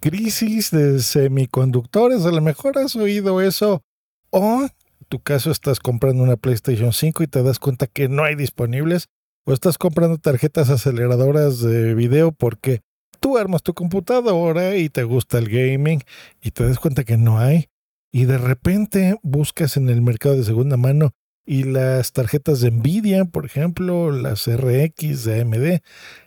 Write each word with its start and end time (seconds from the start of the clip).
Crisis 0.00 0.70
de 0.70 1.00
semiconductores. 1.00 2.24
A 2.24 2.30
lo 2.30 2.40
mejor 2.40 2.78
has 2.78 2.96
oído 2.96 3.40
eso. 3.40 3.82
O 4.30 4.62
en 4.62 5.06
tu 5.08 5.20
caso 5.20 5.50
estás 5.50 5.80
comprando 5.80 6.22
una 6.22 6.36
PlayStation 6.36 6.92
5 6.92 7.22
y 7.22 7.26
te 7.26 7.42
das 7.42 7.58
cuenta 7.58 7.86
que 7.86 8.08
no 8.08 8.24
hay 8.24 8.34
disponibles. 8.34 9.08
O 9.44 9.52
estás 9.52 9.78
comprando 9.78 10.18
tarjetas 10.18 10.70
aceleradoras 10.70 11.60
de 11.60 11.94
video 11.94 12.32
porque 12.32 12.80
tú 13.20 13.38
armas 13.38 13.62
tu 13.62 13.74
computadora 13.74 14.76
y 14.76 14.88
te 14.88 15.04
gusta 15.04 15.38
el 15.38 15.48
gaming 15.48 16.02
y 16.42 16.50
te 16.50 16.64
das 16.64 16.78
cuenta 16.78 17.04
que 17.04 17.16
no 17.16 17.38
hay. 17.38 17.68
Y 18.12 18.24
de 18.24 18.38
repente 18.38 19.18
buscas 19.22 19.76
en 19.76 19.88
el 19.88 20.02
mercado 20.02 20.36
de 20.36 20.44
segunda 20.44 20.76
mano 20.76 21.12
y 21.48 21.64
las 21.64 22.12
tarjetas 22.12 22.60
de 22.60 22.70
Nvidia, 22.70 23.24
por 23.24 23.46
ejemplo, 23.46 24.12
las 24.12 24.46
RX 24.46 25.24
de 25.24 25.40
AMD, 25.40 25.80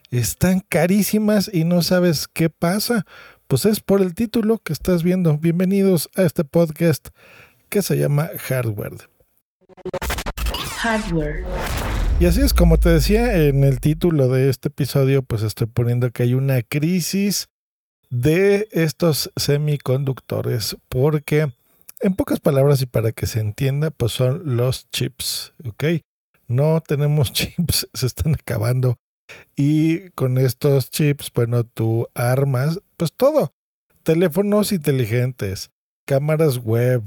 están 0.09 0.61
carísimas 0.61 1.49
y 1.53 1.63
no 1.63 1.83
sabes 1.83 2.27
qué 2.27 2.49
pasa. 2.49 3.05
Pues 3.51 3.65
es 3.65 3.81
por 3.81 4.01
el 4.01 4.15
título 4.15 4.59
que 4.59 4.71
estás 4.71 5.03
viendo. 5.03 5.37
Bienvenidos 5.37 6.09
a 6.15 6.21
este 6.21 6.45
podcast 6.45 7.09
que 7.67 7.81
se 7.81 7.97
llama 7.97 8.29
Hardware. 8.47 9.09
Hardware. 10.77 11.43
Y 12.21 12.27
así 12.27 12.39
es 12.39 12.53
como 12.53 12.77
te 12.77 12.87
decía 12.87 13.45
en 13.45 13.65
el 13.65 13.81
título 13.81 14.29
de 14.29 14.49
este 14.49 14.69
episodio, 14.69 15.21
pues 15.21 15.43
estoy 15.43 15.67
poniendo 15.67 16.11
que 16.11 16.23
hay 16.23 16.33
una 16.33 16.61
crisis 16.61 17.49
de 18.09 18.69
estos 18.71 19.33
semiconductores 19.35 20.77
porque 20.87 21.51
en 21.99 22.15
pocas 22.15 22.39
palabras 22.39 22.81
y 22.81 22.85
para 22.85 23.11
que 23.11 23.25
se 23.25 23.41
entienda, 23.41 23.91
pues 23.91 24.13
son 24.13 24.55
los 24.55 24.89
chips, 24.91 25.53
¿ok? 25.65 25.83
No 26.47 26.79
tenemos 26.79 27.33
chips, 27.33 27.89
se 27.93 28.05
están 28.05 28.35
acabando. 28.35 28.97
Y 29.55 30.09
con 30.11 30.37
estos 30.37 30.89
chips, 30.89 31.31
bueno, 31.33 31.63
tú 31.63 32.07
armas, 32.13 32.79
pues 32.97 33.13
todo. 33.13 33.53
Teléfonos 34.03 34.71
inteligentes, 34.71 35.71
cámaras 36.05 36.57
web, 36.57 37.03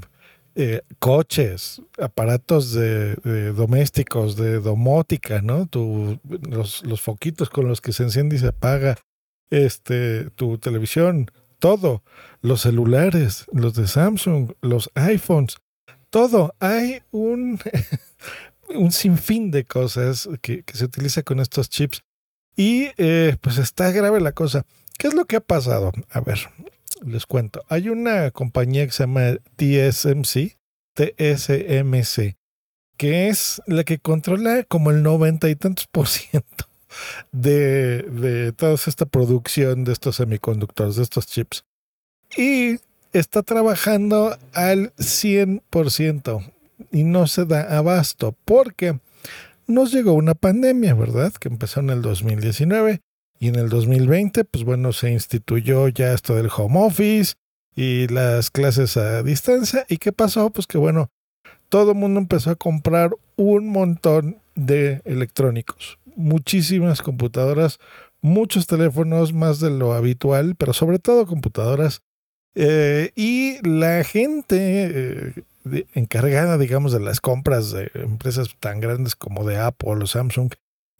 eh, 0.55 0.81
coches, 0.99 1.81
aparatos 1.99 2.71
de, 2.73 3.15
domésticos, 3.51 4.37
de 4.37 4.61
domótica, 4.61 5.41
¿no? 5.41 5.65
Tu, 5.65 6.17
los, 6.49 6.85
los 6.85 7.01
foquitos 7.01 7.49
con 7.49 7.67
los 7.67 7.81
que 7.81 7.91
se 7.91 8.03
enciende 8.03 8.37
y 8.37 8.39
se 8.39 8.47
apaga, 8.47 8.95
este, 9.49 10.29
tu 10.31 10.57
televisión, 10.57 11.29
todo, 11.59 12.03
los 12.41 12.61
celulares, 12.61 13.45
los 13.51 13.73
de 13.73 13.87
Samsung, 13.87 14.53
los 14.61 14.89
iPhones, 14.95 15.57
todo. 16.09 16.53
Hay 16.59 17.01
un, 17.11 17.59
un 18.69 18.91
sinfín 18.91 19.51
de 19.51 19.65
cosas 19.65 20.29
que, 20.41 20.63
que, 20.63 20.77
se 20.77 20.85
utiliza 20.85 21.23
con 21.23 21.39
estos 21.39 21.69
chips. 21.69 22.01
Y 22.55 22.89
eh, 22.97 23.35
pues 23.41 23.57
está 23.57 23.91
grave 23.91 24.21
la 24.21 24.31
cosa. 24.31 24.65
¿Qué 24.97 25.07
es 25.07 25.13
lo 25.13 25.25
que 25.25 25.37
ha 25.37 25.41
pasado? 25.41 25.91
A 26.09 26.21
ver, 26.21 26.39
les 27.05 27.25
cuento. 27.25 27.63
Hay 27.67 27.89
una 27.89 28.31
compañía 28.31 28.85
que 28.85 28.91
se 28.91 29.03
llama 29.03 29.35
TSMC, 29.57 30.57
TSMC, 30.93 32.37
que 32.97 33.27
es 33.27 33.61
la 33.67 33.83
que 33.83 33.99
controla 33.99 34.63
como 34.63 34.91
el 34.91 35.03
noventa 35.03 35.49
y 35.49 35.55
tantos 35.55 35.87
por 35.87 36.07
ciento 36.07 36.65
de, 37.31 38.03
de 38.03 38.51
toda 38.53 38.75
esta 38.75 39.05
producción 39.05 39.83
de 39.83 39.91
estos 39.93 40.15
semiconductores, 40.15 40.95
de 40.95 41.03
estos 41.03 41.27
chips. 41.27 41.65
Y 42.37 42.79
está 43.11 43.43
trabajando 43.43 44.37
al 44.53 44.93
100% 44.95 46.51
y 46.91 47.03
no 47.03 47.27
se 47.27 47.45
da 47.45 47.77
abasto 47.77 48.35
porque 48.45 48.99
nos 49.67 49.91
llegó 49.91 50.13
una 50.13 50.35
pandemia, 50.35 50.93
¿verdad? 50.93 51.33
Que 51.33 51.47
empezó 51.47 51.79
en 51.79 51.89
el 51.89 52.01
2019 52.01 53.01
y 53.39 53.47
en 53.47 53.55
el 53.55 53.69
2020, 53.69 54.45
pues 54.45 54.63
bueno, 54.63 54.93
se 54.93 55.11
instituyó 55.11 55.87
ya 55.87 56.13
esto 56.13 56.35
del 56.35 56.49
home 56.55 56.79
office 56.79 57.33
y 57.75 58.07
las 58.07 58.49
clases 58.51 58.97
a 58.97 59.23
distancia. 59.23 59.85
¿Y 59.89 59.97
qué 59.97 60.11
pasó? 60.11 60.49
Pues 60.51 60.67
que 60.67 60.77
bueno, 60.77 61.09
todo 61.69 61.91
el 61.91 61.97
mundo 61.97 62.19
empezó 62.19 62.51
a 62.51 62.55
comprar 62.55 63.11
un 63.35 63.69
montón 63.69 64.39
de 64.55 65.01
electrónicos, 65.03 65.99
muchísimas 66.15 67.01
computadoras, 67.01 67.79
muchos 68.21 68.67
teléfonos 68.67 69.33
más 69.33 69.59
de 69.59 69.69
lo 69.69 69.93
habitual, 69.93 70.55
pero 70.55 70.73
sobre 70.73 70.99
todo 70.99 71.25
computadoras. 71.25 72.01
Eh, 72.55 73.11
y 73.15 73.57
la 73.67 74.05
gente 74.05 74.55
eh, 74.57 75.43
encargada, 75.93 76.57
digamos, 76.57 76.91
de 76.91 76.99
las 76.99 77.21
compras 77.21 77.71
de 77.71 77.91
empresas 77.95 78.49
tan 78.59 78.79
grandes 78.79 79.15
como 79.15 79.43
de 79.45 79.57
Apple 79.57 80.03
o 80.03 80.07
Samsung, 80.07 80.51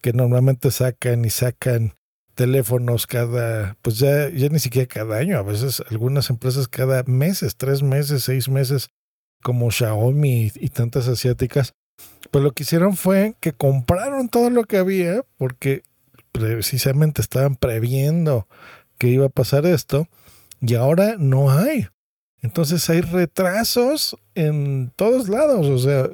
que 0.02 0.14
normalmente 0.14 0.72
sacan 0.72 1.26
y 1.26 1.30
sacan 1.30 1.94
teléfonos 2.36 3.08
cada, 3.08 3.78
pues 3.82 3.98
ya, 3.98 4.30
ya 4.30 4.50
ni 4.50 4.60
siquiera 4.60 4.88
cada 4.88 5.18
año, 5.18 5.38
a 5.38 5.42
veces 5.42 5.82
algunas 5.90 6.30
empresas 6.30 6.68
cada 6.68 7.04
meses, 7.04 7.56
tres 7.56 7.82
meses, 7.82 8.24
seis 8.24 8.50
meses, 8.50 8.90
como 9.42 9.72
Xiaomi 9.72 10.52
y 10.56 10.70
tantas 10.70 11.08
asiáticas, 11.08 11.74
pues 12.32 12.44
lo 12.44 12.52
que 12.52 12.64
hicieron 12.64 12.98
fue 12.98 13.36
que 13.40 13.54
compraron 13.54 14.28
todo 14.28 14.50
lo 14.50 14.64
que 14.64 14.78
había 14.78 15.24
porque 15.38 15.84
precisamente 16.32 17.22
estaban 17.22 17.56
previendo 17.56 18.48
que 18.98 19.08
iba 19.08 19.28
a 19.28 19.30
pasar 19.30 19.66
esto 19.66 20.08
y 20.60 20.76
ahora 20.76 21.16
no 21.18 21.52
hay. 21.52 21.88
Entonces 22.46 22.88
hay 22.92 23.02
retrasos 23.02 24.16
en 24.36 24.92
todos 24.96 25.30
lados, 25.30 25.66
o 25.66 25.80
sea, 25.80 26.10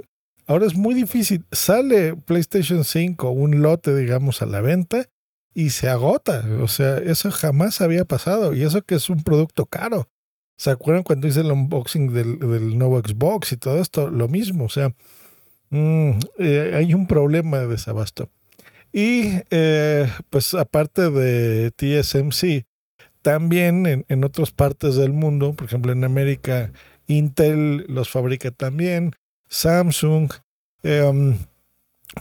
ahora 0.47 0.66
es 0.66 0.75
muy 0.75 0.96
difícil. 0.96 1.44
Sale 1.52 2.16
PlayStation 2.16 2.86
5, 2.86 3.30
un 3.31 3.62
lote, 3.62 3.94
digamos, 3.94 4.41
a 4.41 4.46
la 4.46 4.62
venta 4.62 5.09
y 5.53 5.72
se 5.72 5.90
agota. 5.90 6.46
O 6.62 6.70
sea, 6.70 7.00
eso 7.00 7.31
jamás 7.31 7.81
había 7.81 8.06
pasado 8.06 8.53
y 8.53 8.64
eso 8.64 8.81
que 8.81 8.96
es 8.96 9.09
un 9.09 9.24
producto 9.24 9.66
caro. 9.66 10.08
¿Se 10.58 10.70
acuerdan 10.70 11.03
cuando 11.03 11.28
hice 11.28 11.41
el 11.41 11.52
unboxing 11.52 12.14
del, 12.14 12.40
del 12.40 12.78
nuevo 12.78 13.00
Xbox 13.00 13.52
y 13.52 13.58
todo 13.58 13.81
esto? 13.81 14.09
Lo 14.09 14.30
mismo, 14.30 14.66
o 14.66 14.70
sea, 14.70 14.94
mmm, 15.70 16.12
eh, 16.40 16.72
hay 16.75 16.94
un 16.94 17.08
problema 17.08 17.59
de 17.59 17.68
desabasto. 17.68 18.30
Y 18.94 19.34
eh, 19.50 20.09
pues 20.30 20.53
aparte 20.53 21.09
de 21.09 21.72
TSMC, 21.72 22.66
también 23.22 23.86
en, 23.86 24.06
en, 24.08 24.24
otras 24.24 24.52
partes 24.52 24.96
del 24.96 25.14
mundo, 25.14 25.54
por 25.54 25.66
ejemplo 25.66 25.92
en 25.92 26.04
América, 26.04 26.72
Intel 27.08 27.86
los 27.88 28.09
fabrica 28.09 28.52
también, 28.52 29.14
Samsung, 29.50 30.32
eh, 30.84 31.36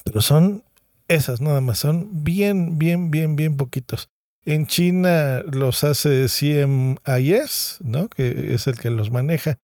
pero 0.04 0.20
son 0.20 0.64
esas 1.08 1.40
nada 1.40 1.60
más, 1.60 1.78
son 1.78 2.24
bien, 2.24 2.78
bien, 2.78 3.10
bien, 3.10 3.36
bien 3.36 3.56
poquitos. 3.56 4.10
En 4.44 4.66
China 4.66 5.42
los 5.50 5.84
hace 5.84 6.26
CMIS, 6.26 7.78
¿no? 7.80 8.08
que 8.08 8.54
es 8.54 8.66
el 8.66 8.78
que 8.78 8.90
los 8.90 9.10
maneja, 9.10 9.58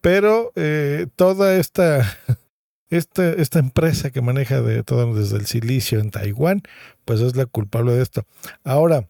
pero 0.00 0.52
eh, 0.54 1.06
toda 1.16 1.56
esta, 1.56 2.18
esta, 2.90 3.30
esta 3.32 3.58
empresa 3.58 4.10
que 4.10 4.20
maneja 4.20 4.62
de 4.62 4.82
todo 4.82 5.14
desde 5.14 5.36
el 5.36 5.46
silicio 5.46 5.98
en 5.98 6.10
Taiwán, 6.10 6.62
pues 7.04 7.20
es 7.20 7.36
la 7.36 7.46
culpable 7.46 7.92
de 7.92 8.02
esto. 8.02 8.24
Ahora, 8.64 9.08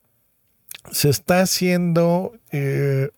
se 0.90 1.08
está 1.08 1.40
haciendo 1.40 2.32
eh, 2.50 3.10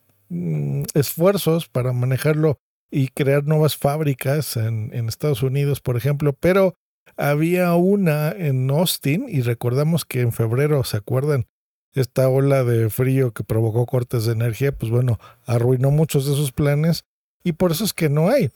esfuerzos 0.93 1.67
para 1.67 1.93
manejarlo 1.93 2.59
y 2.91 3.09
crear 3.09 3.43
nuevas 3.45 3.77
fábricas 3.77 4.57
en, 4.57 4.91
en, 4.93 5.09
Estados 5.09 5.43
Unidos, 5.43 5.81
por 5.81 5.97
ejemplo, 5.97 6.33
pero 6.33 6.75
había 7.17 7.73
una 7.75 8.31
en 8.31 8.69
Austin 8.69 9.25
y 9.27 9.41
recordamos 9.41 10.05
que 10.05 10.21
en 10.21 10.31
febrero, 10.31 10.83
¿se 10.83 10.97
acuerdan? 10.97 11.45
Esta 11.93 12.27
ola 12.27 12.63
de 12.63 12.89
frío 12.89 13.31
que 13.31 13.43
provocó 13.43 13.85
cortes 13.85 14.25
de 14.25 14.33
energía, 14.33 14.71
pues 14.73 14.91
bueno, 14.91 15.19
arruinó 15.45 15.91
muchos 15.91 16.27
de 16.27 16.35
sus 16.35 16.51
planes 16.51 17.05
y 17.43 17.53
por 17.53 17.71
eso 17.71 17.85
es 17.85 17.93
que 17.93 18.09
no 18.09 18.29
hay. 18.29 18.51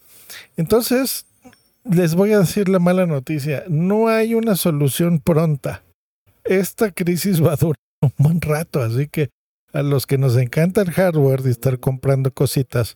Entonces, 0.57 1.25
les 1.83 2.15
voy 2.15 2.33
a 2.33 2.39
decir 2.39 2.67
la 2.67 2.79
mala 2.79 3.05
noticia, 3.05 3.63
no 3.69 4.09
hay 4.09 4.35
una 4.35 4.55
solución 4.55 5.19
pronta. 5.19 5.83
Esta 6.43 6.91
crisis 6.91 7.43
va 7.43 7.53
a 7.53 7.57
durar 7.57 7.88
un 8.01 8.13
buen 8.17 8.41
rato, 8.41 8.81
así 8.81 9.07
que 9.07 9.29
a 9.73 9.83
los 9.83 10.07
que 10.07 10.17
nos 10.17 10.35
encanta 10.37 10.81
el 10.81 10.91
hardware 10.91 11.41
y 11.45 11.49
estar 11.49 11.79
comprando 11.79 12.33
cositas, 12.33 12.95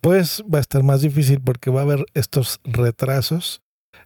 pues 0.00 0.44
va 0.52 0.58
a 0.58 0.60
estar 0.60 0.82
más 0.82 1.00
difícil 1.00 1.40
porque 1.40 1.70
va 1.70 1.80
a 1.80 1.84
haber 1.84 2.06
estos 2.14 2.60
retrasos. 2.64 3.62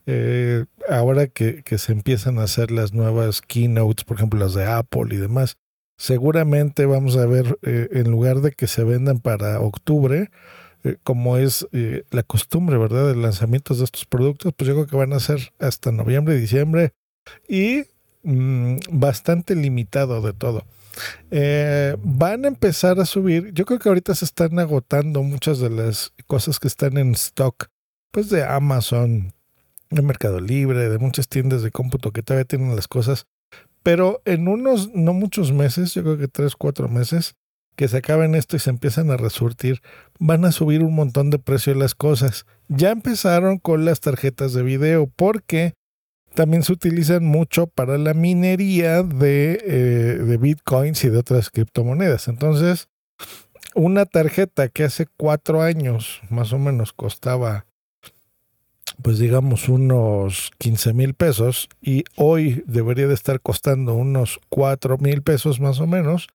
Eh, 0.07 0.65
ahora 0.89 1.27
que, 1.27 1.63
que, 1.63 1.79
se 1.79 1.93
empiezan 1.93 2.39
a 2.39 2.45
hacer 2.45 2.71
las 2.71 2.93
nuevas 2.93 3.41
keynotes, 3.43 4.05
por 4.05 4.17
ejemplo 4.17 4.41
las 4.41 4.55
de 4.55 4.65
Apple 4.65 5.15
y 5.15 5.17
demás, 5.17 5.57
Seguramente 6.03 6.85
vamos 6.85 7.17
a 7.17 7.27
ver, 7.27 7.61
eh, 7.63 7.89
en 7.93 8.11
lugar 8.11 8.41
de 8.41 8.51
que 8.51 8.67
se 8.67 8.83
vendan 8.83 9.21
para 9.21 9.61
octubre, 9.61 10.33
eh, 10.83 10.97
como 11.05 11.37
es 11.37 11.69
la 12.11 12.25
costumbre, 12.25 12.77
¿verdad?, 12.77 13.07
de 13.07 13.15
lanzamientos 13.15 13.79
de 13.79 13.85
estos 13.85 14.05
productos, 14.07 14.53
pues 14.57 14.67
yo 14.67 14.75
creo 14.75 14.87
que 14.89 14.97
van 14.97 15.13
a 15.13 15.21
ser 15.21 15.53
hasta 15.61 15.93
noviembre, 15.93 16.35
diciembre 16.35 16.93
y 17.49 17.85
mm, 18.23 18.77
bastante 18.91 19.55
limitado 19.55 20.21
de 20.23 20.33
todo. 20.33 20.65
van 22.03 22.45
a 22.45 22.49
empezar 22.49 23.01
a 23.01 23.07
subir, 23.07 23.53
yo 23.53 23.65
creo 23.65 23.79
que 23.79 23.89
ahorita 23.89 24.15
se 24.15 24.25
están 24.25 24.59
agotando 24.59 25.23
muchas 25.23 25.59
de 25.59 25.71
las 25.71 26.13
cosas 26.27 26.59
que 26.59 26.69
están 26.69 26.99
en 26.99 27.13
stock, 27.13 27.67
pues 28.11 28.29
de 28.29 28.45
Amazon, 28.45 29.33
de 29.91 30.03
Mercado 30.03 30.41
Libre, 30.41 30.89
de 30.89 30.99
muchas 30.99 31.29
tiendas 31.29 31.63
de 31.63 31.71
cómputo 31.71 32.13
que 32.13 32.23
todavía 32.23 32.45
tienen 32.45 32.77
las 32.77 32.89
cosas 32.89 33.27
pero 33.83 34.23
en 34.25 34.49
unos, 34.49 34.95
no 34.95 35.13
muchos 35.13 35.53
meses, 35.53 35.95
yo 35.95 36.03
creo 36.03 36.19
que 36.19 36.29
tres, 36.29 36.55
cuatro 36.57 36.89
meses, 36.89 37.35
que 37.75 37.89
se 37.89 37.97
acaben 37.97 38.35
esto 38.35 38.57
y 38.57 38.61
se 38.61 38.71
empiezan 38.71 39.11
a 39.11 39.17
resurtir, 39.17 39.81
van 40.19 40.45
a 40.45 40.53
subir 40.53 40.83
un 40.83 40.95
montón 40.95 41.31
de 41.31 41.39
precio 41.39 41.75
las 41.75 41.95
cosas. 41.95 42.47
Ya 42.69 42.91
empezaron 42.91 43.59
con 43.59 43.85
las 43.85 44.01
tarjetas 44.01 44.53
de 44.53 44.63
video 44.63 45.11
porque 45.17 45.75
también 46.35 46.63
se 46.63 46.73
utilizan 46.73 47.25
mucho 47.25 47.67
para 47.67 47.99
la 47.99 48.15
minería 48.15 49.03
de, 49.03 49.61
eh, 49.65 50.23
de 50.23 50.37
bitcoins 50.37 51.05
y 51.05 51.11
de 51.11 51.19
otras 51.19 51.51
criptomonedas. 51.51 52.29
Entonces, 52.29 52.89
una 53.75 54.07
tarjeta 54.07 54.69
que 54.69 54.85
hace 54.85 55.07
cuatro 55.17 55.63
años 55.63 56.21
más 56.31 56.53
o 56.53 56.59
menos 56.59 56.93
costaba 56.93 57.67
pues 59.01 59.19
digamos 59.19 59.69
unos 59.69 60.51
15 60.59 60.93
mil 60.93 61.15
pesos 61.15 61.69
y 61.81 62.05
hoy 62.17 62.63
debería 62.67 63.09
de 63.09 63.15
estar 63.15 63.41
costando 63.41 63.95
unos 63.95 64.39
4 64.49 64.99
mil 64.99 65.23
pesos 65.23 65.61
más 65.61 65.81
o 65.81 65.87
menos, 65.87 66.29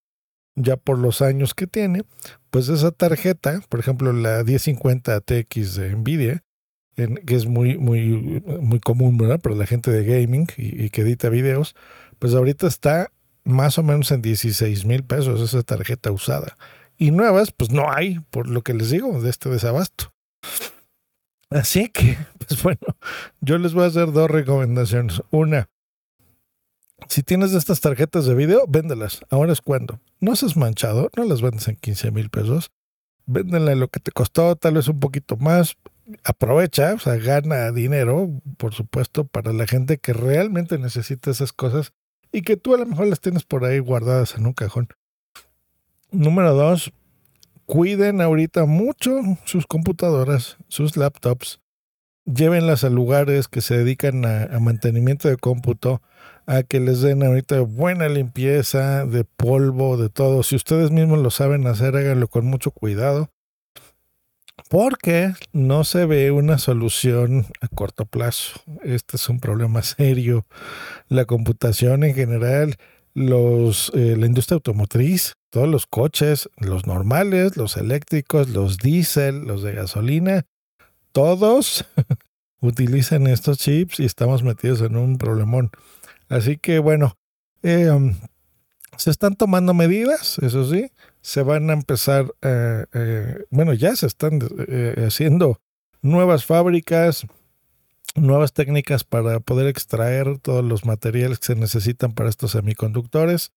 ya 0.55 0.75
por 0.75 0.97
los 0.97 1.21
años 1.21 1.53
que 1.53 1.67
tiene, 1.67 2.03
pues 2.49 2.69
esa 2.69 2.91
tarjeta, 2.91 3.61
por 3.69 3.79
ejemplo 3.79 4.11
la 4.11 4.43
1050 4.43 5.21
TX 5.21 5.75
de 5.75 5.95
Nvidia, 5.95 6.43
que 6.97 7.35
es 7.35 7.45
muy, 7.45 7.77
muy, 7.77 8.41
muy 8.59 8.79
común, 8.79 9.17
¿verdad? 9.17 9.39
Para 9.39 9.55
la 9.55 9.67
gente 9.67 9.91
de 9.91 10.03
gaming 10.03 10.47
y, 10.57 10.89
que 10.89 11.01
edita 11.01 11.29
videos, 11.29 11.75
pues 12.17 12.33
ahorita 12.33 12.65
está 12.65 13.11
más 13.43 13.77
o 13.77 13.83
menos 13.83 14.11
en 14.11 14.21
16 14.21 14.85
mil 14.85 15.03
pesos 15.03 15.39
esa 15.41 15.61
tarjeta 15.61 16.11
usada. 16.11 16.57
Y 16.97 17.11
nuevas, 17.11 17.51
pues 17.51 17.71
no 17.71 17.91
hay, 17.91 18.19
por 18.31 18.49
lo 18.49 18.63
que 18.63 18.73
les 18.73 18.89
digo, 18.89 19.21
de 19.21 19.29
este 19.29 19.49
desabasto. 19.49 20.11
Así 21.51 21.89
que, 21.89 22.17
pues 22.47 22.63
bueno, 22.63 22.79
yo 23.41 23.59
les 23.59 23.73
voy 23.73 23.83
a 23.83 23.87
hacer 23.87 24.11
dos 24.11 24.29
recomendaciones. 24.31 25.21
Una, 25.29 25.69
si 27.07 27.21
tienes 27.21 27.53
estas 27.53 27.79
tarjetas 27.79 28.25
de 28.25 28.33
video, 28.33 28.65
véndelas. 28.67 29.21
Ahora 29.29 29.53
es 29.53 29.61
cuando. 29.61 29.99
No 30.19 30.35
seas 30.35 30.57
manchado, 30.57 31.11
no 31.15 31.25
las 31.25 31.43
vendes 31.43 31.67
en 31.67 31.75
15 31.75 32.09
mil 32.09 32.31
pesos. 32.31 32.71
Véndela 33.27 33.75
lo 33.75 33.87
que 33.89 33.99
te 33.99 34.11
costó, 34.11 34.55
tal 34.55 34.73
vez 34.75 34.87
un 34.87 34.99
poquito 34.99 35.37
más. 35.37 35.77
Aprovecha, 36.23 36.93
o 36.93 36.99
sea, 36.99 37.15
gana 37.17 37.71
dinero, 37.71 38.29
por 38.57 38.73
supuesto, 38.73 39.25
para 39.25 39.51
la 39.53 39.67
gente 39.67 39.97
que 39.97 40.13
realmente 40.13 40.77
necesita 40.77 41.31
esas 41.31 41.51
cosas 41.51 41.93
y 42.31 42.41
que 42.41 42.57
tú 42.57 42.75
a 42.75 42.77
lo 42.77 42.85
mejor 42.85 43.07
las 43.07 43.19
tienes 43.19 43.43
por 43.43 43.65
ahí 43.65 43.79
guardadas 43.79 44.35
en 44.35 44.45
un 44.45 44.53
cajón. 44.53 44.87
Número 46.11 46.53
dos, 46.53 46.93
cuiden 47.65 48.21
ahorita 48.21 48.65
mucho 48.65 49.11
sus 49.43 49.67
computadoras, 49.67 50.57
sus 50.69 50.95
laptops, 50.95 51.59
llévenlas 52.25 52.83
a 52.83 52.89
lugares 52.89 53.47
que 53.47 53.61
se 53.61 53.77
dedican 53.77 54.25
a, 54.25 54.59
mantenimiento 54.59 55.27
de 55.27 55.37
cómputo, 55.37 56.01
a 56.45 56.63
que 56.63 56.79
les 56.79 57.01
den 57.01 57.23
ahorita 57.23 57.59
buena 57.61 58.07
limpieza 58.07 59.05
de 59.05 59.23
polvo, 59.25 59.97
de 59.97 60.09
todo. 60.09 60.43
Si 60.43 60.55
ustedes 60.55 60.91
mismos 60.91 61.19
lo 61.19 61.29
saben 61.29 61.67
hacer, 61.67 61.95
háganlo 61.95 62.27
con 62.27 62.45
mucho 62.45 62.71
cuidado. 62.71 63.29
Porque 64.69 65.33
no 65.53 65.83
se 65.83 66.05
ve 66.05 66.31
una 66.31 66.57
solución 66.57 67.45
a 67.61 67.67
corto 67.67 68.05
plazo. 68.05 68.61
Este 68.83 69.17
es 69.17 69.29
un 69.29 69.39
problema 69.39 69.81
serio. 69.83 70.45
La 71.07 71.25
computación 71.25 72.03
en 72.03 72.15
general, 72.15 72.75
los, 73.13 73.91
eh, 73.95 74.15
la 74.17 74.25
industria 74.25 74.55
automotriz, 74.55 75.35
todos 75.49 75.67
los 75.67 75.87
coches, 75.87 76.49
los 76.57 76.85
normales, 76.85 77.57
los 77.57 77.77
eléctricos, 77.77 78.49
los 78.49 78.77
diésel, 78.77 79.45
los 79.45 79.63
de 79.63 79.73
gasolina, 79.73 80.45
todos 81.11 81.85
utilizan 82.59 83.27
estos 83.27 83.57
chips 83.57 83.99
y 83.99 84.05
estamos 84.05 84.43
metidos 84.43 84.81
en 84.81 84.97
un 84.97 85.17
problemón. 85.17 85.71
Así 86.29 86.57
que 86.57 86.79
bueno, 86.79 87.17
eh, 87.63 87.89
um, 87.89 88.15
se 88.97 89.11
están 89.11 89.35
tomando 89.35 89.73
medidas, 89.73 90.37
eso 90.39 90.69
sí, 90.69 90.91
se 91.27 91.43
van 91.43 91.69
a 91.69 91.73
empezar, 91.73 92.33
eh, 92.41 92.85
eh, 92.93 93.43
bueno, 93.49 93.73
ya 93.73 93.93
se 93.97 94.07
están 94.07 94.39
haciendo 95.05 95.59
nuevas 96.01 96.45
fábricas, 96.45 97.25
nuevas 98.15 98.53
técnicas 98.53 99.03
para 99.03 99.41
poder 99.41 99.67
extraer 99.67 100.39
todos 100.39 100.63
los 100.63 100.85
materiales 100.85 101.39
que 101.39 101.47
se 101.47 101.55
necesitan 101.55 102.13
para 102.13 102.29
estos 102.29 102.51
semiconductores. 102.51 103.51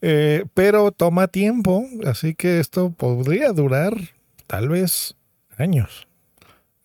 Eh, 0.00 0.46
pero 0.54 0.92
toma 0.92 1.28
tiempo, 1.28 1.84
así 2.06 2.34
que 2.34 2.58
esto 2.58 2.90
podría 2.90 3.52
durar 3.52 3.92
tal 4.46 4.70
vez 4.70 5.14
años. 5.58 6.08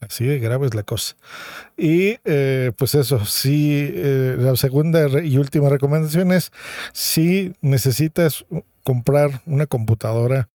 Así 0.01 0.25
de 0.25 0.39
grave 0.39 0.67
es 0.67 0.75
la 0.75 0.83
cosa. 0.83 1.15
Y 1.77 2.17
eh, 2.25 2.73
pues 2.77 2.93
eso, 2.93 3.21
eh, 3.45 4.35
la 4.37 4.57
segunda 4.57 5.07
y 5.23 5.37
última 5.37 5.69
recomendación 5.69 6.33
es, 6.33 6.51
si 6.91 7.53
necesitas 7.61 8.45
comprar 8.85 9.41
una 9.47 9.65
computadora 9.65 10.47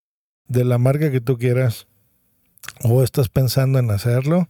de 0.47 0.63
la 0.63 0.77
marca 0.77 1.11
que 1.11 1.21
tú 1.21 1.37
quieras 1.37 1.87
o 2.83 3.03
estás 3.03 3.29
pensando 3.29 3.77
en 3.77 3.91
hacerlo 3.91 4.47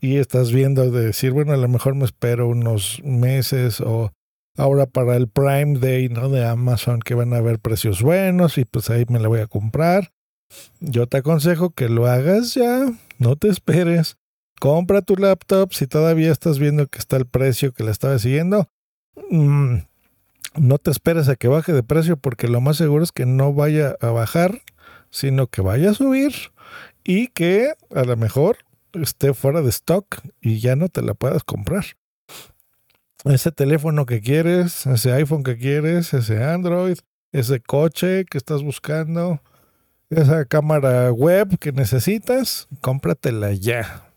y 0.00 0.16
estás 0.16 0.52
viendo 0.52 0.90
de 0.90 1.06
decir, 1.06 1.30
bueno, 1.30 1.52
a 1.52 1.56
lo 1.56 1.68
mejor 1.68 1.94
me 1.94 2.04
espero 2.04 2.48
unos 2.48 3.00
meses 3.04 3.80
o 3.80 4.12
ahora 4.56 4.86
para 4.86 5.16
el 5.16 5.28
Prime 5.28 5.78
Day, 5.78 6.08
¿no? 6.08 6.28
De 6.28 6.44
Amazon, 6.44 7.00
que 7.00 7.14
van 7.14 7.32
a 7.32 7.38
haber 7.38 7.60
precios 7.60 8.02
buenos 8.02 8.58
y 8.58 8.64
pues 8.64 8.90
ahí 8.90 9.04
me 9.08 9.20
la 9.20 9.28
voy 9.28 9.40
a 9.40 9.46
comprar. 9.46 10.10
Yo 10.80 11.06
te 11.06 11.18
aconsejo 11.18 11.70
que 11.70 11.88
lo 11.88 12.06
hagas 12.06 12.54
ya, 12.54 12.92
no 13.18 13.36
te 13.36 13.48
esperes. 13.48 14.16
Compra 14.58 15.02
tu 15.02 15.16
laptop 15.16 15.72
si 15.72 15.86
todavía 15.86 16.32
estás 16.32 16.58
viendo 16.58 16.86
que 16.88 16.98
está 16.98 17.16
el 17.16 17.26
precio 17.26 17.72
que 17.72 17.84
la 17.84 17.92
estaba 17.92 18.18
siguiendo. 18.18 18.68
Mm, 19.30 19.76
no 20.56 20.78
te 20.78 20.90
esperes 20.90 21.28
a 21.28 21.36
que 21.36 21.48
baje 21.48 21.72
de 21.72 21.82
precio 21.82 22.16
porque 22.16 22.48
lo 22.48 22.60
más 22.60 22.76
seguro 22.76 23.04
es 23.04 23.12
que 23.12 23.26
no 23.26 23.52
vaya 23.52 23.96
a 24.00 24.08
bajar, 24.08 24.62
sino 25.10 25.46
que 25.46 25.62
vaya 25.62 25.90
a 25.90 25.94
subir 25.94 26.32
y 27.04 27.28
que 27.28 27.74
a 27.94 28.04
lo 28.04 28.16
mejor 28.16 28.58
esté 28.92 29.34
fuera 29.34 29.62
de 29.62 29.70
stock 29.70 30.20
y 30.40 30.60
ya 30.60 30.76
no 30.76 30.88
te 30.88 31.02
la 31.02 31.14
puedas 31.14 31.44
comprar 31.44 31.84
ese 33.24 33.52
teléfono 33.52 34.06
que 34.06 34.20
quieres, 34.20 34.86
ese 34.86 35.12
iPhone 35.12 35.42
que 35.42 35.58
quieres, 35.58 36.14
ese 36.14 36.42
Android, 36.42 36.98
ese 37.32 37.60
coche 37.60 38.24
que 38.24 38.38
estás 38.38 38.62
buscando, 38.62 39.42
esa 40.08 40.44
cámara 40.44 41.12
web 41.12 41.58
que 41.58 41.72
necesitas, 41.72 42.68
cómpratela 42.80 43.52
ya. 43.52 44.10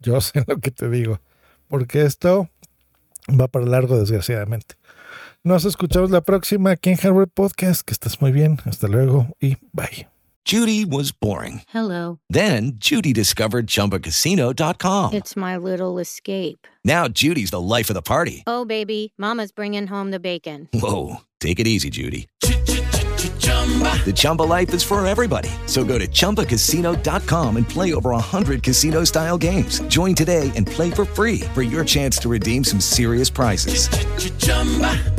Yo 0.00 0.20
sé 0.20 0.44
lo 0.46 0.58
que 0.58 0.70
te 0.70 0.88
digo, 0.88 1.20
porque 1.68 2.02
esto 2.02 2.48
va 3.28 3.48
para 3.48 3.66
largo 3.66 3.98
desgraciadamente. 3.98 4.76
Nos 5.44 5.64
escuchamos 5.64 6.10
la 6.10 6.20
próxima 6.20 6.70
aquí 6.72 6.90
en 6.90 6.96
Hardware 6.96 7.28
Podcast. 7.28 7.82
Que 7.82 7.92
estés 7.92 8.20
muy 8.20 8.30
bien. 8.32 8.58
Hasta 8.64 8.86
luego 8.86 9.26
y 9.40 9.56
bye. 9.72 10.08
Judy 10.44 10.84
was 10.84 11.12
boring. 11.12 11.62
Hello. 11.68 12.18
Then 12.28 12.72
Judy 12.78 13.12
discovered 13.12 13.66
chumbacasino.com. 13.66 15.14
It's 15.14 15.36
my 15.36 15.56
little 15.56 15.98
escape. 16.00 16.66
Now 16.84 17.06
Judy's 17.08 17.50
the 17.50 17.60
life 17.60 17.90
of 17.90 17.94
the 17.94 18.02
party. 18.02 18.42
Oh, 18.46 18.64
baby, 18.64 19.12
Mama's 19.16 19.52
bringing 19.52 19.86
home 19.86 20.10
the 20.10 20.18
bacon. 20.20 20.68
Whoa. 20.72 21.18
Take 21.40 21.60
it 21.60 21.66
easy, 21.66 21.90
Judy. 21.90 22.28
The 24.04 24.12
Chumba 24.12 24.42
life 24.42 24.74
is 24.74 24.82
for 24.82 25.04
everybody. 25.06 25.48
So 25.66 25.84
go 25.84 25.98
to 25.98 26.08
ChumbaCasino.com 26.08 27.56
and 27.56 27.68
play 27.68 27.94
over 27.94 28.10
100 28.10 28.62
casino 28.62 29.04
style 29.04 29.38
games. 29.38 29.80
Join 29.82 30.14
today 30.14 30.50
and 30.56 30.66
play 30.66 30.90
for 30.90 31.04
free 31.04 31.40
for 31.54 31.62
your 31.62 31.84
chance 31.84 32.16
to 32.18 32.28
redeem 32.28 32.64
some 32.64 32.80
serious 32.80 33.30
prizes. 33.30 33.88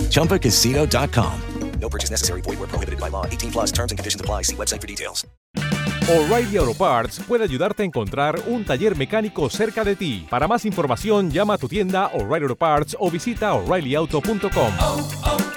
ChumbaCasino.com. 0.09 1.41
No 1.79 1.89
purchase 1.89 2.12
necessary. 2.12 2.41
Void 2.41 2.59
where 2.59 2.67
prohibited 2.67 3.00
by 3.00 3.09
law. 3.09 3.25
18 3.25 3.51
plus 3.51 3.71
terms 3.71 3.91
and 3.91 4.00
conditions 4.00 4.21
apply. 4.21 4.43
See 4.43 4.55
website 4.55 4.79
for 4.79 4.88
details. 4.88 5.25
O'Reilly 6.09 6.57
Auto 6.57 6.73
Parts 6.73 7.19
puede 7.19 7.45
ayudarte 7.45 7.83
a 7.83 7.85
encontrar 7.85 8.41
un 8.47 8.65
taller 8.65 8.97
mecánico 8.97 9.50
cerca 9.50 9.85
de 9.85 9.95
ti. 9.95 10.27
Para 10.29 10.50
más 10.50 10.65
información, 10.65 11.31
llama 11.31 11.53
a 11.53 11.57
tu 11.57 11.69
tienda 11.69 12.07
O'Reilly 12.13 12.43
Auto 12.43 12.57
Parts 12.57 12.97
o 13.00 13.09
visita 13.09 13.53
O'ReillyAuto.com. 13.53 15.52